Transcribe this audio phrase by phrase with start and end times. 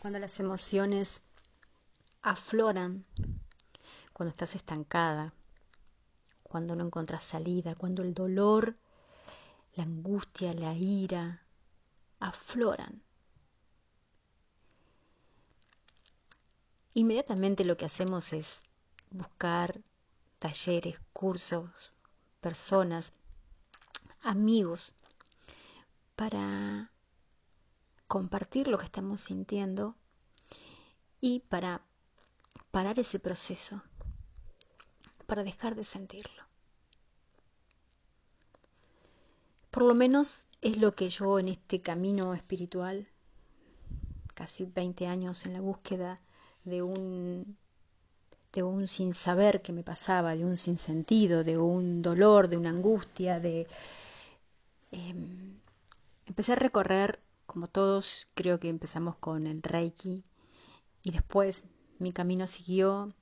[0.00, 1.20] Cuando las emociones
[2.22, 3.04] afloran,
[4.14, 5.34] cuando estás estancada,
[6.42, 8.76] cuando no encuentras salida, cuando el dolor,
[9.74, 11.42] la angustia, la ira
[12.18, 13.02] afloran.
[16.94, 18.62] Inmediatamente lo que hacemos es
[19.10, 19.80] buscar
[20.38, 21.92] talleres, cursos,
[22.40, 23.12] personas,
[24.22, 24.92] amigos,
[26.16, 26.90] para
[28.10, 29.94] compartir lo que estamos sintiendo
[31.20, 31.82] y para
[32.72, 33.84] parar ese proceso,
[35.26, 36.42] para dejar de sentirlo.
[39.70, 43.06] Por lo menos es lo que yo en este camino espiritual,
[44.34, 46.20] casi 20 años en la búsqueda
[46.64, 47.56] de un
[48.52, 52.70] de un sin saber que me pasaba, de un sinsentido, de un dolor, de una
[52.70, 53.68] angustia, de
[54.90, 55.60] em,
[56.26, 60.22] empecé a recorrer como todos, creo que empezamos con el Reiki
[61.02, 61.68] y después
[61.98, 63.12] mi camino siguió.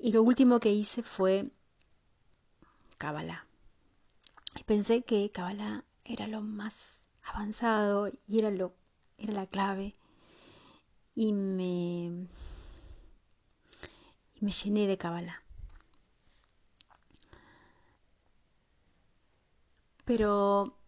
[0.00, 1.52] Y lo último que hice fue
[2.98, 3.46] Kabbalah.
[4.58, 8.74] Y pensé que Kabbalah era lo más avanzado y era lo
[9.16, 9.94] era la clave.
[11.14, 12.26] Y me
[14.34, 15.40] y me llené de Kabbalah.
[20.04, 20.81] Pero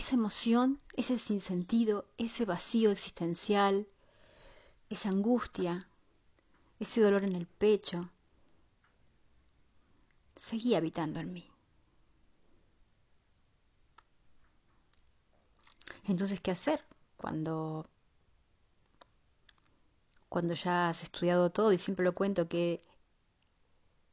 [0.00, 3.86] esa emoción, ese sinsentido, ese vacío existencial,
[4.88, 5.86] esa angustia,
[6.78, 8.08] ese dolor en el pecho,
[10.34, 11.50] seguía habitando en mí.
[16.04, 16.82] Entonces, ¿qué hacer
[17.18, 17.86] cuando
[20.30, 22.82] cuando ya has estudiado todo y siempre lo cuento que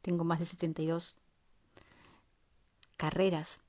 [0.02, 1.15] tengo más de 72
[2.97, 3.61] carreras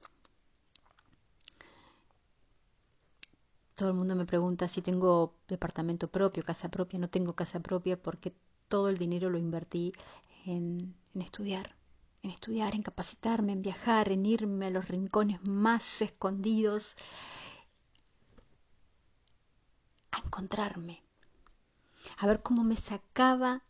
[3.78, 6.98] Todo el mundo me pregunta si tengo departamento propio, casa propia.
[6.98, 8.34] No tengo casa propia porque
[8.66, 9.92] todo el dinero lo invertí
[10.46, 11.76] en, estudiar,
[12.24, 16.96] en estudiar, en capacitarme, en viajar, en irme a los rincones más escondidos,
[20.10, 21.04] a encontrarme,
[22.16, 23.62] a ver cómo me sacaba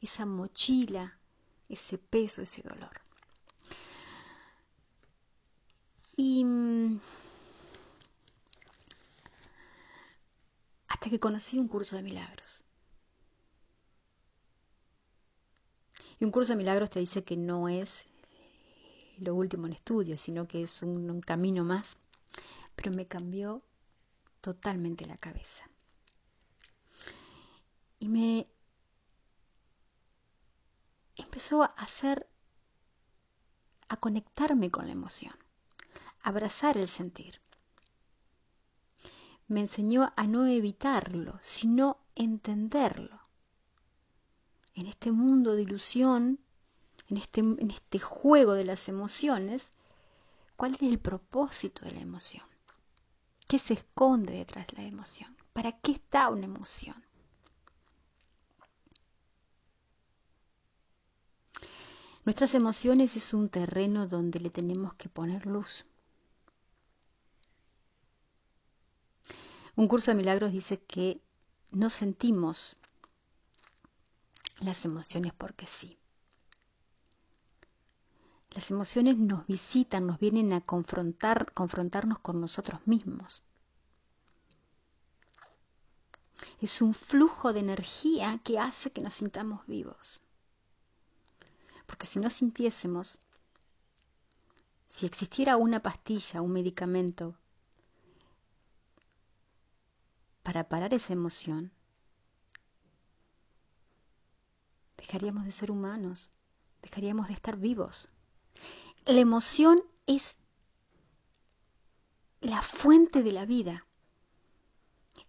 [0.00, 1.18] esa mochila,
[1.68, 3.02] ese peso, ese dolor.
[6.16, 6.46] Y
[10.94, 12.62] hasta que conocí un curso de milagros.
[16.20, 18.06] Y un curso de milagros te dice que no es
[19.18, 21.96] lo último en estudio, sino que es un, camino más.
[22.76, 23.64] Pero me cambió
[24.40, 25.68] totalmente la cabeza.
[27.98, 28.46] Y me
[31.16, 32.28] empezó a hacer,
[33.88, 35.34] a conectarme con la emoción,
[36.22, 37.40] a abrazar el sentir
[39.48, 43.20] me enseñó a no evitarlo, sino entenderlo.
[44.74, 46.40] En este mundo de ilusión,
[47.08, 49.72] en este, en este juego de las emociones,
[50.56, 52.44] ¿cuál es el propósito de la emoción?
[53.46, 55.36] ¿Qué se esconde detrás de la emoción?
[55.52, 57.04] ¿Para qué está una emoción?
[62.24, 65.84] Nuestras emociones es un terreno donde le tenemos que poner luz.
[69.76, 71.20] Un curso de milagros dice que
[71.72, 72.76] no sentimos
[74.60, 75.98] las emociones porque sí.
[78.50, 83.42] Las emociones nos visitan, nos vienen a confrontar, confrontarnos con nosotros mismos.
[86.60, 90.22] Es un flujo de energía que hace que nos sintamos vivos.
[91.86, 93.18] Porque si no sintiésemos,
[94.86, 97.36] si existiera una pastilla, un medicamento
[100.44, 101.72] para parar esa emoción,
[104.98, 106.30] dejaríamos de ser humanos,
[106.82, 108.08] dejaríamos de estar vivos.
[109.06, 110.38] La emoción es
[112.42, 113.84] la fuente de la vida,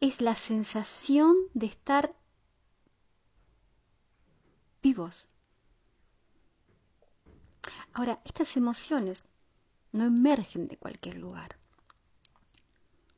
[0.02, 2.14] es la sensación de estar
[4.84, 5.30] vivos.
[7.94, 9.24] Ahora, estas emociones
[9.94, 11.58] no emergen de cualquier lugar.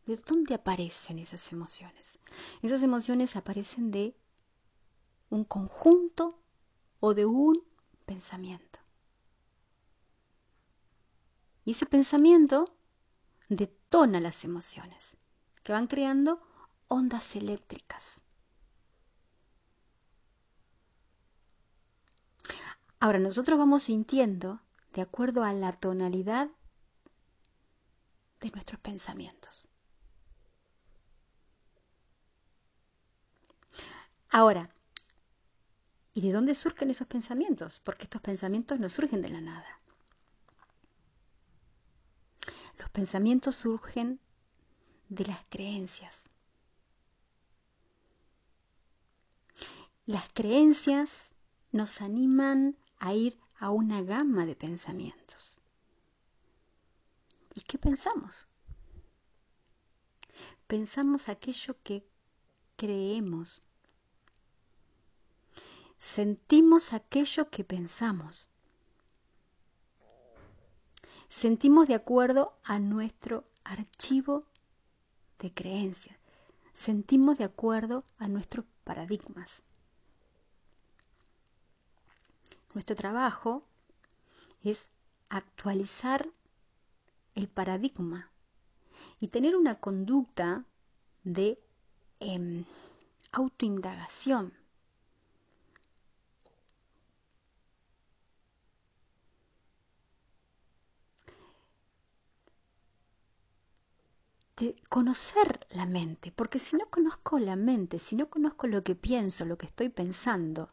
[0.07, 2.18] ¿De dónde aparecen esas emociones?
[2.62, 4.18] Esas emociones aparecen de
[5.30, 6.42] un conjunto
[7.01, 7.62] o de un
[8.06, 8.80] pensamiento.
[11.65, 12.74] Y ese pensamiento
[13.50, 15.18] detona las emociones,
[15.62, 16.42] que van creando
[16.88, 18.21] ondas eléctricas.
[23.01, 24.62] Ahora nosotros vamos sintiendo
[24.94, 26.50] de acuerdo a la tonalidad
[28.39, 29.68] de nuestros pensamientos.
[34.37, 34.69] Ahora,
[36.13, 37.79] ¿y de dónde surgen esos pensamientos?
[37.79, 39.79] Porque estos pensamientos no surgen de la nada.
[42.77, 44.19] Los pensamientos surgen
[45.09, 46.29] de las creencias.
[50.05, 51.29] Las creencias
[51.71, 55.55] nos animan a ir a una gama de pensamientos.
[57.55, 58.45] ¿Y qué pensamos?
[60.67, 62.07] Pensamos aquello que
[62.75, 63.63] creemos.
[65.97, 68.47] Sentimos aquello que pensamos.
[71.27, 74.45] Sentimos de acuerdo a nuestro archivo
[75.39, 76.17] de creencias.
[76.71, 79.63] Sentimos de acuerdo a nuestros paradigmas.
[82.73, 83.63] Nuestro trabajo
[84.63, 84.89] es
[85.29, 86.29] actualizar
[87.35, 88.31] el paradigma
[89.19, 90.65] y tener una conducta
[91.23, 91.59] de
[92.19, 92.63] eh,
[93.31, 94.53] autoindagación.
[104.57, 108.95] De conocer la mente, porque si no conozco la mente, si no conozco lo que
[108.95, 110.69] pienso, lo que estoy pensando,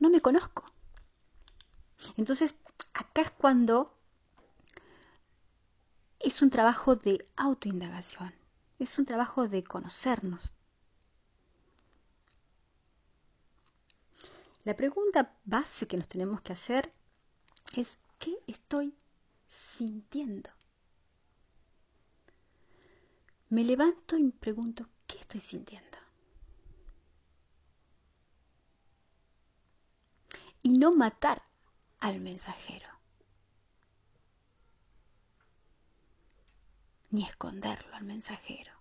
[0.00, 0.64] no me conozco.
[2.16, 2.56] Entonces,
[2.92, 3.94] acá es cuando
[6.18, 8.34] es un trabajo de autoindagación,
[8.80, 10.52] es un trabajo de conocernos.
[14.64, 16.90] La pregunta base que nos tenemos que hacer
[17.76, 18.92] es ¿qué estoy
[19.48, 20.50] sintiendo?
[23.50, 25.98] Me levanto y me pregunto ¿qué estoy sintiendo?
[30.62, 31.42] Y no matar
[32.00, 32.88] al mensajero.
[37.10, 38.72] Ni esconderlo al mensajero.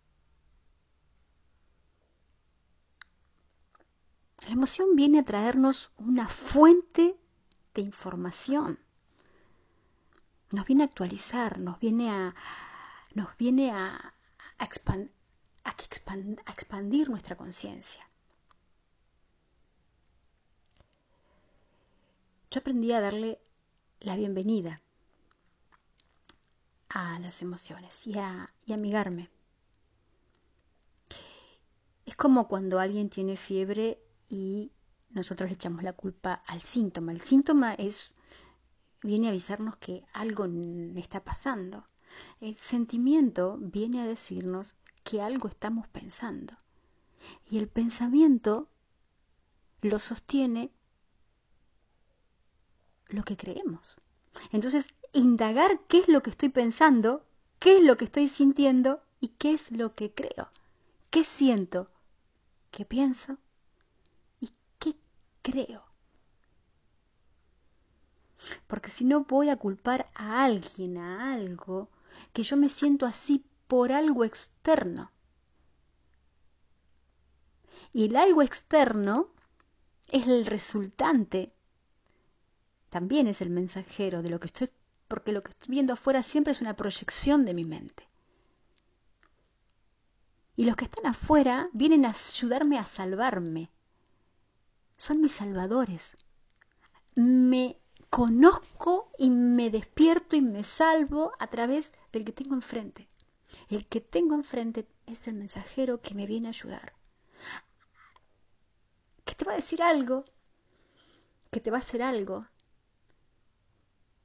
[4.46, 7.18] La emoción viene a traernos una fuente
[7.74, 8.80] de información.
[10.52, 12.36] Nos viene a actualizar, nos viene a,
[13.14, 14.14] nos viene a,
[14.57, 18.07] a, a, expand, a expandir nuestra conciencia.
[22.50, 23.39] yo aprendí a darle
[24.00, 24.81] la bienvenida
[26.89, 29.30] a las emociones y a, y amigarme.
[32.06, 34.71] Es como cuando alguien tiene fiebre y
[35.09, 37.12] nosotros le echamos la culpa al síntoma.
[37.12, 38.12] El síntoma es
[39.04, 40.45] viene a avisarnos que algo
[40.95, 41.86] está pasando.
[42.39, 46.54] El sentimiento viene a decirnos que algo estamos pensando.
[47.50, 48.68] Y el pensamiento
[49.81, 50.71] lo sostiene
[53.09, 53.98] lo que creemos.
[54.51, 57.25] Entonces, indagar qué es lo que estoy pensando,
[57.59, 60.50] qué es lo que estoy sintiendo y qué es lo que creo.
[61.09, 61.89] ¿Qué siento?
[62.71, 63.38] ¿Qué pienso?
[64.39, 64.95] ¿Y qué
[65.42, 65.83] creo?
[68.68, 71.89] Porque si no voy a culpar a alguien, a algo,
[72.34, 75.12] que yo me siento así por algo externo.
[77.94, 79.30] Y el algo externo
[80.10, 81.54] es el resultante
[82.90, 84.69] también es el mensajero de lo que estoy,
[85.08, 88.08] porque lo que estoy viendo afuera siempre es una proyección de mi mente.
[90.56, 93.69] Y los que están afuera vienen a ayudarme a salvarme.
[94.97, 96.18] Son mis salvadores.
[97.16, 97.78] Me
[98.09, 103.07] conozco y me despierto y me salvo a través del que tengo enfrente.
[103.69, 106.94] El que tengo enfrente es el mensajero que me viene a ayudar.
[109.26, 110.23] Que te va a decir algo,
[111.52, 112.45] que te va a hacer algo,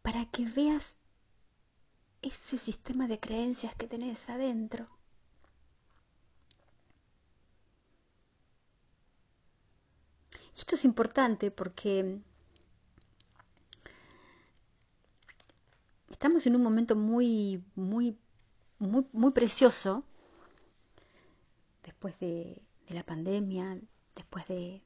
[0.02, 0.96] para que veas
[2.22, 4.86] ese sistema de creencias que tenés adentro.
[10.54, 12.20] Y esto es importante porque
[16.22, 18.16] estamos en un momento muy, muy,
[18.78, 20.04] muy, muy precioso
[21.82, 23.80] después de, la pandemia,
[24.14, 24.84] después de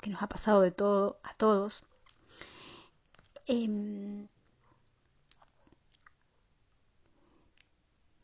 [0.00, 1.84] que nos ha pasado de todo a todos.
[3.46, 4.26] Eh,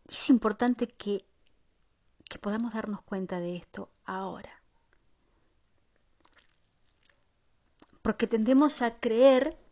[0.09, 1.25] y es importante que,
[2.29, 4.61] que podamos darnos cuenta de esto ahora.
[8.03, 9.64] Porque tendemos a creer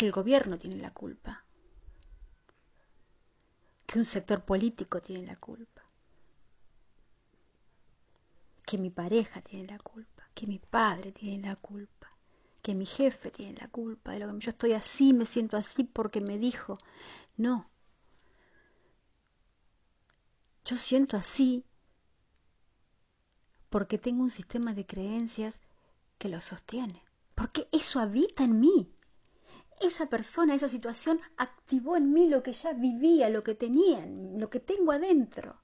[0.00, 1.44] que el gobierno tiene la culpa,
[3.86, 5.82] que un sector político tiene la culpa,
[8.64, 12.08] que mi pareja tiene la culpa, que mi padre tiene la culpa
[12.62, 15.84] que mi jefe tiene la culpa de lo que yo estoy así, me siento así
[15.84, 16.78] porque me dijo.
[17.36, 17.70] No.
[20.64, 21.64] Yo siento así
[23.70, 25.60] porque tengo un sistema de creencias
[26.18, 27.02] que lo sostiene,
[27.34, 28.92] porque eso habita en mí.
[29.80, 34.50] Esa persona, esa situación activó en mí lo que ya vivía, lo que tenía, lo
[34.50, 35.56] que tengo adentro.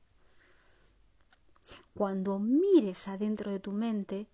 [1.95, 4.27] Cuando mires adentro de tu mente,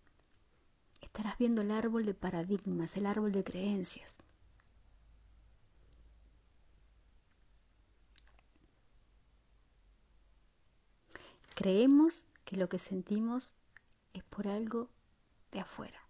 [1.01, 4.17] estarás viendo el árbol de paradigmas, el árbol de creencias.
[11.55, 13.55] Creemos que lo que sentimos
[14.13, 14.89] es por algo
[15.51, 16.02] de afuera.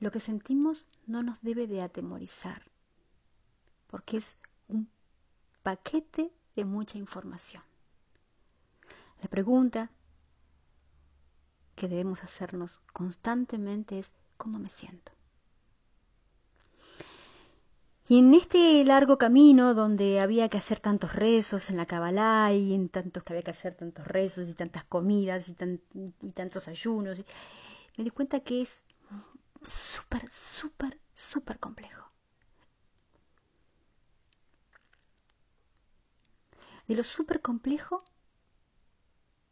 [0.00, 2.62] Lo que sentimos no nos debe de atemorizar,
[3.86, 4.38] porque es
[4.68, 4.88] un
[5.62, 7.62] paquete de mucha información.
[9.22, 9.90] La pregunta
[11.74, 15.12] que debemos hacernos constantemente es ¿cómo me siento?
[18.06, 22.74] Y en este largo camino donde había que hacer tantos rezos en la Kabbalah y
[22.74, 25.56] en tantos que había que hacer tantos rezos y tantas comidas y,
[26.20, 27.24] y tantos ayunos,
[27.96, 28.82] me di cuenta que es
[29.64, 32.08] súper, súper, súper complejo.
[36.88, 38.02] De lo súper complejo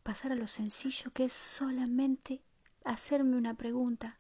[0.05, 2.43] pasar a lo sencillo que es solamente
[2.85, 4.17] hacerme una pregunta,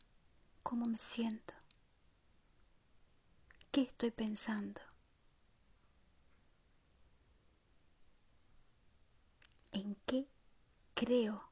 [0.62, 1.54] ¿cómo me siento?
[3.72, 4.80] ¿Qué estoy pensando?
[9.72, 10.28] ¿En qué
[10.94, 11.51] creo?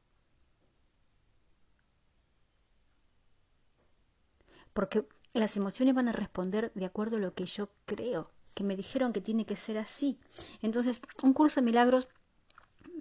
[4.73, 8.77] Porque las emociones van a responder de acuerdo a lo que yo creo, que me
[8.77, 10.19] dijeron que tiene que ser así.
[10.63, 12.09] Entonces, un curso de milagros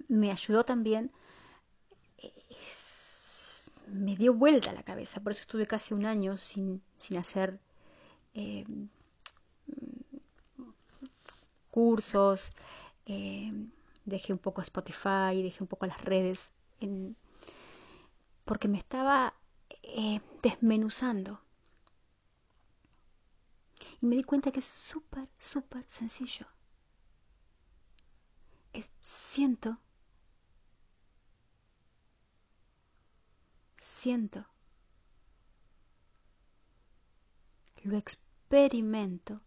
[0.08, 1.12] me ayudó también,
[3.92, 7.58] me dio vuelta la cabeza, por eso estuve casi un año sin, sin hacer
[8.34, 8.64] eh,
[11.70, 12.52] cursos,
[13.06, 13.50] eh,
[14.04, 16.52] dejé un poco Spotify, dejé un poco las redes,
[18.44, 19.34] porque me estaba
[19.82, 21.40] eh, desmenuzando.
[24.00, 26.46] Y me di cuenta que es súper, súper sencillo.
[28.72, 29.78] Es, siento,
[33.76, 34.46] siento,
[37.82, 39.40] lo experimento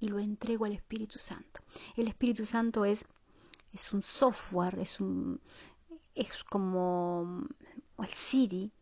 [0.00, 1.60] y lo entrego al Espíritu Santo.
[1.96, 3.06] El Espíritu Santo es,
[3.72, 5.40] es un software, es, un,
[6.14, 7.46] es como
[7.98, 8.72] el Siri,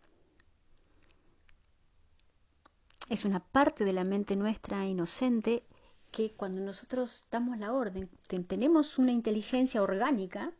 [3.08, 5.64] es una parte de la mente nuestra inocente
[6.10, 8.08] que cuando nosotros damos la orden,
[8.46, 10.52] tenemos una inteligencia orgánica,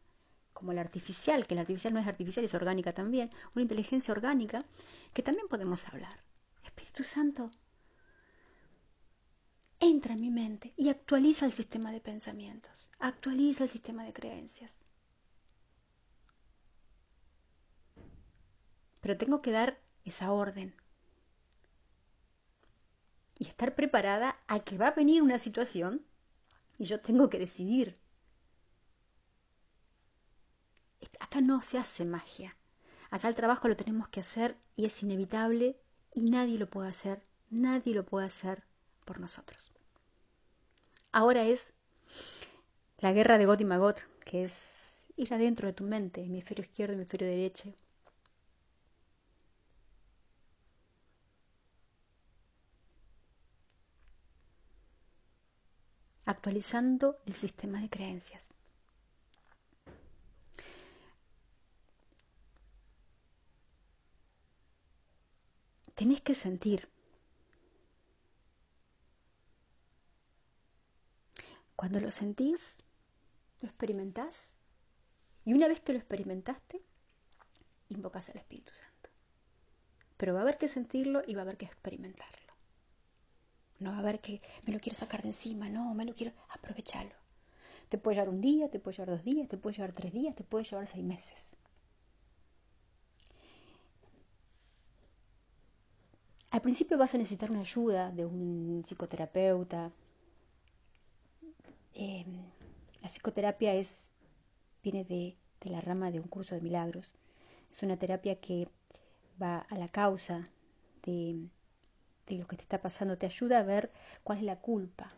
[0.52, 4.64] como la artificial, que la artificial no es artificial, es orgánica también, una inteligencia orgánica,
[5.12, 6.22] que también podemos hablar.
[6.64, 7.50] Espíritu Santo,
[9.78, 14.78] entra en mi mente y actualiza el sistema de pensamientos, actualiza el sistema de creencias.
[19.00, 20.74] Pero tengo que dar esa orden
[23.42, 26.06] y estar preparada a que va a venir una situación
[26.78, 27.98] y yo tengo que decidir.
[31.18, 32.56] Acá no se hace magia.
[33.10, 35.76] Acá el trabajo lo tenemos que hacer y es inevitable
[36.14, 37.20] y nadie lo puede hacer,
[37.50, 38.62] nadie lo puede hacer
[39.04, 39.72] por nosotros.
[41.10, 41.72] Ahora es
[42.98, 46.94] la guerra de Got y Magot, que es ir adentro de tu mente, hemisferio izquierdo,
[46.94, 47.74] hemisferio derecho.
[56.24, 58.50] Actualizando el sistema de creencias.
[65.94, 66.88] Tenés que sentir
[71.82, 72.76] Cuando lo sentís,
[73.60, 74.52] lo experimentás
[75.44, 76.80] y una vez que lo experimentaste,
[77.88, 79.10] invocas al Espíritu Santo.
[80.16, 82.51] Pero va a haber que sentirlo y va a haber que experimentarlo.
[83.82, 86.32] No va a haber que me lo quiero sacar de encima, no, me lo quiero
[86.50, 87.14] aprovecharlo.
[87.88, 90.34] Te puede llevar un día, te puede llevar dos días, te puede llevar tres días,
[90.34, 91.54] te puede llevar seis meses.
[96.50, 99.90] Al principio vas a necesitar una ayuda de un psicoterapeuta,
[101.94, 102.42] Em,
[103.02, 104.04] la psicoterapia es,
[104.82, 105.36] viene de,
[105.70, 107.14] la rama de un curso de milagros.
[107.70, 108.68] Es una terapia que
[109.40, 110.48] va a la causa
[111.04, 111.48] de,
[112.26, 113.90] de lo que te está pasando, te ayuda a ver
[114.24, 115.12] cuál es la culpa,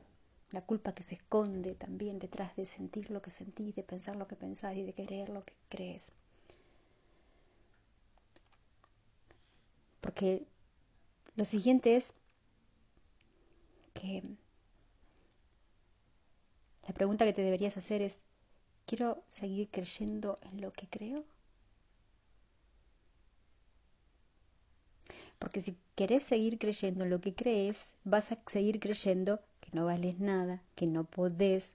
[0.52, 4.28] la culpa que se esconde también detrás de sentir lo que sentís, de pensar lo
[4.28, 6.12] que pensás y de creer lo que crees.
[10.00, 10.46] Porque
[11.36, 12.14] lo siguiente es
[13.94, 14.22] que
[16.86, 18.20] la pregunta que te deberías hacer es,
[18.86, 21.24] ¿quiero seguir creyendo en lo que creo?
[25.44, 29.84] Porque si querés seguir creyendo en lo que crees, vas a seguir creyendo que no
[29.84, 31.74] vales nada, que no podés,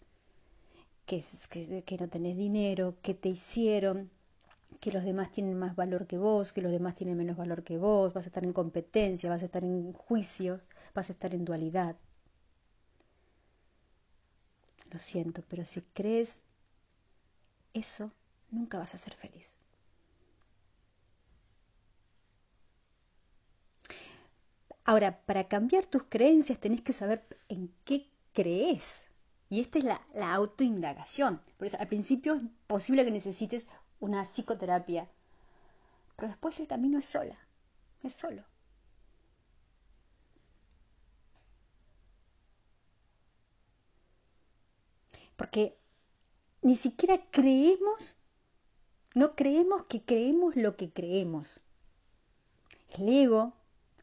[1.06, 1.18] que,
[1.52, 4.10] que, que no tenés dinero, que te hicieron,
[4.82, 7.78] que los demás tienen más valor que vos, que los demás tienen menos valor que
[7.78, 10.62] vos, vas a estar en competencia, vas a estar en juicios,
[10.96, 11.96] vas a estar en dualidad.
[14.92, 16.42] Lo siento, pero si crees
[17.74, 18.12] eso,
[18.52, 19.56] nunca vas a ser feliz.
[24.90, 29.06] Ahora, para cambiar tus creencias tenés que saber en qué crees.
[29.48, 31.44] Y esta es la, autoindagación.
[31.58, 33.68] Por eso, al principio es posible que necesites
[34.00, 35.08] una psicoterapia,
[36.16, 37.38] pero después el camino es sola,
[38.02, 38.44] es solo.
[45.36, 45.78] Porque
[46.64, 48.18] ni siquiera creemos,
[49.14, 51.62] no creemos que creemos lo que creemos.
[52.98, 53.54] El ego,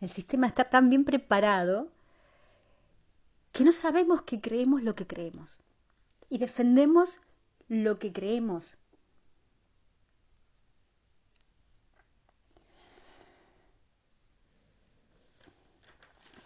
[0.06, 1.88] el sistema está tan bien preparado
[3.50, 5.58] que no sabemos que creemos lo que creemos.
[6.28, 7.18] Y defendemos
[7.68, 8.76] lo que creemos.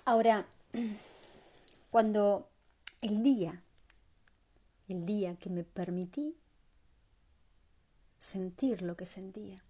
[0.07, 0.47] Ahora,
[1.91, 2.49] cuando
[3.03, 3.63] el día
[4.89, 6.35] el día que me permití
[8.19, 9.63] sentir lo que sentía.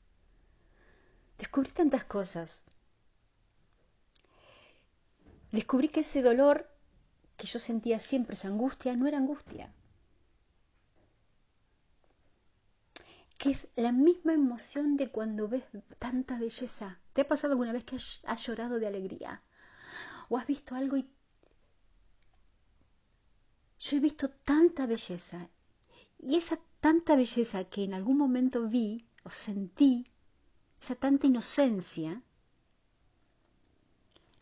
[1.38, 2.62] Descubrí tantas cosas.
[5.52, 6.68] Descubrí que ese dolor
[7.36, 9.72] que yo sentía siempre, esa angustia, no era angustia.
[13.38, 15.64] Que es la misma emoción de cuando ves
[15.98, 17.00] tanta belleza.
[17.14, 19.42] ¿Te ha pasado alguna vez que has, llorado de alegría?
[20.28, 21.08] ¿O has visto algo y
[23.78, 25.48] yo he visto tanta belleza
[26.18, 30.06] y esa tanta belleza que en algún momento vi o sentí,
[30.80, 32.22] esa tanta inocencia,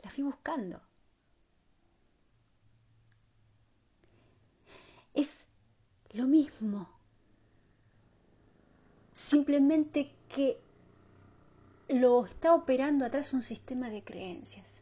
[0.02, 0.87] la fui buscando.
[5.14, 5.46] Es
[6.10, 6.88] lo mismo,
[9.12, 10.60] simplemente que
[11.88, 14.80] lo está operando atrás un sistema de creencias.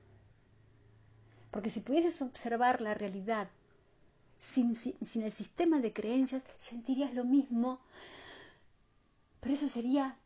[1.50, 3.48] Porque si pudieses observar la realidad
[4.38, 4.76] sin,
[5.22, 7.80] el sistema de creencias sentirías lo mismo,
[9.40, 10.18] pero eso sería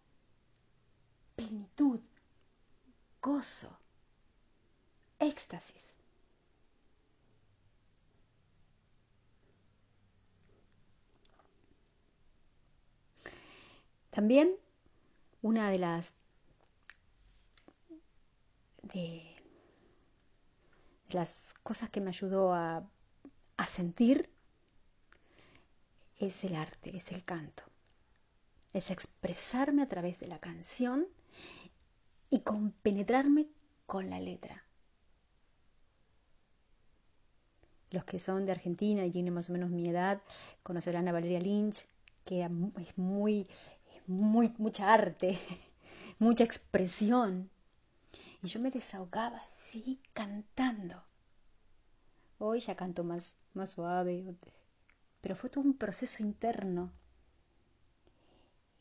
[1.37, 2.01] plenitud,
[3.23, 3.79] gozo,
[5.19, 5.95] éxtasis.
[14.11, 14.55] También
[15.43, 16.15] una de las
[18.83, 19.37] de
[21.11, 22.89] las cosas que me ayudó a
[23.61, 24.31] a sentir
[26.19, 27.63] es el arte, es el canto.
[28.73, 31.07] Es expresarme a través de la canción
[32.31, 33.49] y compenetrarme
[33.85, 34.65] con la letra.
[37.91, 40.23] Los que son de Argentina y tienen más o menos mi edad
[40.63, 41.87] conocerán a Valeria Lynch,
[42.25, 42.49] que
[42.81, 43.47] es muy,
[44.07, 45.39] mucha arte,
[46.19, 47.51] mucha expresión.
[48.43, 51.03] Y yo me desahogaba así cantando.
[52.39, 54.35] Hoy ya canto más, más suave,
[55.21, 56.93] pero fue todo un proceso interno.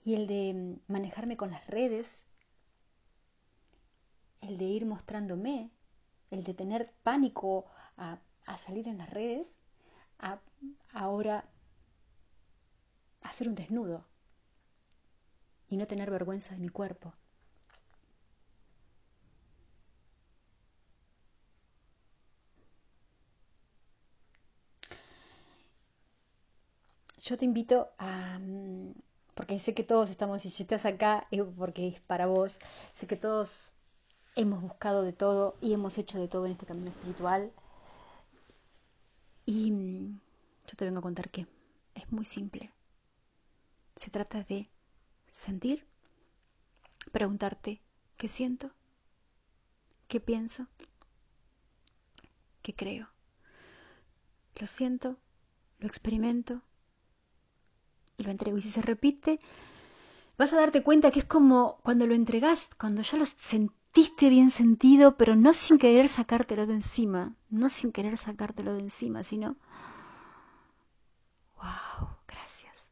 [0.06, 2.26] Y el de manejarme con las redes,
[4.42, 5.72] el de ir mostrándome,
[6.32, 7.66] el de tener pánico
[7.98, 9.56] a, a salir en las redes,
[10.20, 10.40] a
[10.94, 11.50] ahora
[13.22, 14.06] hacer un desnudo
[15.70, 17.14] y no tener vergüenza de mi cuerpo.
[27.30, 28.94] yo te invito a, mm,
[29.36, 31.28] porque sé que todos estamos, y si estás acá,
[31.58, 32.60] porque es para vos,
[32.94, 33.74] sé que todos
[34.36, 37.52] hemos buscado de todo y hemos hecho de todo en este camino espiritual.
[39.46, 40.20] Y mm,
[40.68, 41.48] yo te vengo a contar que
[41.96, 42.72] es muy simple.
[43.96, 44.70] Se trata de
[45.32, 45.86] sentir,
[47.12, 47.82] preguntarte
[48.18, 48.72] qué siento,
[50.08, 50.68] qué pienso,
[52.62, 53.10] qué creo.
[54.56, 55.18] Lo siento,
[55.80, 56.62] lo experimento,
[58.18, 58.58] lo entrego.
[58.58, 59.40] Y si se repite,
[60.38, 64.50] vas a darte cuenta que es como cuando lo entregas, cuando ya lo sentiste bien
[64.52, 69.58] sentido, pero no sin querer sacártelo de encima, no sin querer sacártelo de encima, sino,
[71.56, 72.88] wow, gracias.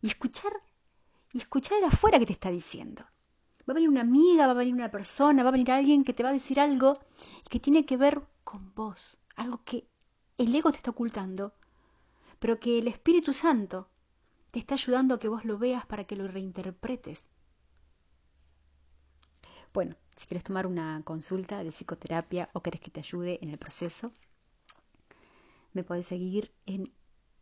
[0.00, 0.52] Y escuchar,
[1.32, 3.04] y escuchar el afuera que te está diciendo.
[3.68, 6.12] Va a venir una amiga, va a venir una persona, va a venir alguien que
[6.12, 6.98] te va a decir algo
[7.48, 9.86] que tiene que ver con vos, algo que
[10.38, 11.54] el ego te está ocultando,
[12.38, 13.88] pero que el Espíritu Santo
[14.50, 17.30] te está ayudando a que vos lo veas para que lo reinterpretes.
[19.72, 23.58] Bueno, si quieres tomar una consulta de psicoterapia o querés que te ayude en el
[23.58, 24.12] proceso,
[25.72, 26.92] me podés seguir en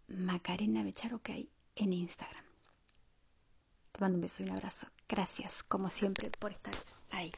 [0.09, 1.19] Macarena Bechar
[1.77, 2.48] en Instagram.
[3.99, 4.87] Te mando un beso y un abrazo.
[5.09, 6.73] Gracias, como siempre, por estar
[7.11, 7.33] ahí.